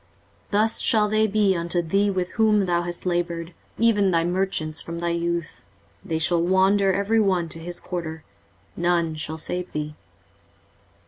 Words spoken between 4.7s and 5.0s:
from